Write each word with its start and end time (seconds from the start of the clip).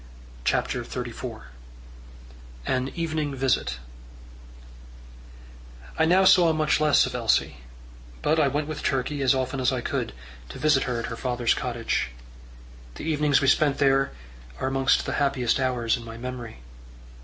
CHAPTER 0.45 0.83
XXXIV 0.83 1.43
An 2.65 2.87
Evening 2.95 3.35
Visit 3.35 3.77
I 5.99 6.05
now 6.05 6.25
saw 6.25 6.51
much 6.53 6.81
less 6.81 7.05
of 7.05 7.13
Elsie; 7.13 7.57
but 8.23 8.39
I 8.39 8.47
went 8.47 8.67
with 8.67 8.81
Turkey, 8.81 9.21
as 9.21 9.35
often 9.35 9.59
as 9.59 9.71
I 9.71 9.81
could, 9.81 10.13
to 10.49 10.57
visit 10.57 10.85
her 10.85 10.97
at 10.97 11.05
her 11.05 11.15
father's 11.15 11.53
cottage. 11.53 12.09
The 12.95 13.03
evenings 13.03 13.41
we 13.41 13.47
spent 13.47 13.77
there 13.77 14.09
are 14.59 14.67
amongst 14.67 15.05
the 15.05 15.13
happiest 15.21 15.59
hours 15.59 15.95
in 15.97 16.03
my 16.03 16.17
memory. 16.17 16.61